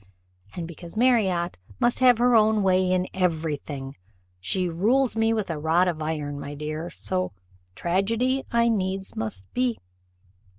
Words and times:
And 0.55 0.67
because 0.67 0.97
Marriott 0.97 1.59
must 1.79 1.99
have 1.99 2.17
her 2.17 2.33
own 2.33 2.63
way 2.63 2.91
in 2.91 3.05
every 3.13 3.57
thing 3.57 3.97
she 4.39 4.67
rules 4.67 5.15
me 5.15 5.31
with 5.31 5.51
a 5.51 5.59
rod 5.59 5.87
of 5.87 6.01
iron, 6.01 6.39
my 6.39 6.55
dear, 6.55 6.89
so 6.89 7.33
tragedy 7.75 8.43
I 8.51 8.67
needs 8.67 9.15
must 9.15 9.45
be. 9.53 9.77